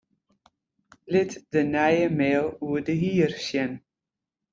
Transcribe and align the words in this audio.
Lit 1.11 1.35
de 1.51 1.61
nije 1.73 2.07
mail 2.19 2.43
oer 2.65 2.81
de 2.87 2.93
hier 3.01 3.31
sjen. 3.45 3.71